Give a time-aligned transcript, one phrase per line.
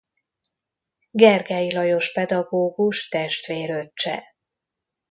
[1.11, 4.23] Gergely Lajos pedagógus testvéröccse.